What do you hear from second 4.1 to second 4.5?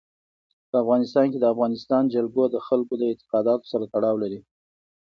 لري.